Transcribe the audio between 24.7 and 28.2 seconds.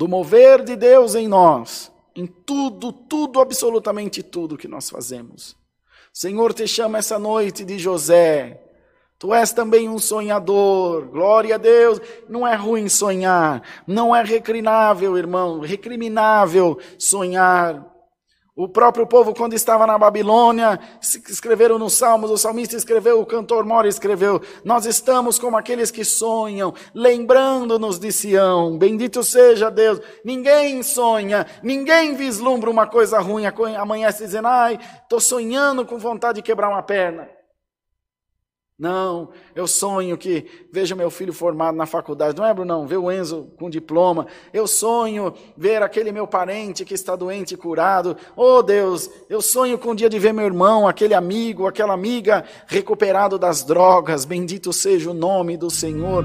estamos como aqueles que sonham, lembrando-nos de